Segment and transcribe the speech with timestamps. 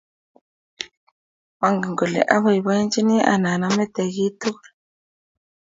[1.61, 3.01] mangen kole abaibaichi
[3.33, 4.67] anan amete kiy tugul